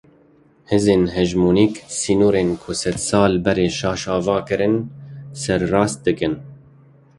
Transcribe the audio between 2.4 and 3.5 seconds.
ku sedsal